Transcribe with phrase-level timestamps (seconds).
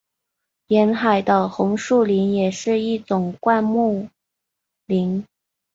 [0.69, 4.09] 沿海的红树林也是一种灌木
[4.87, 5.23] 林。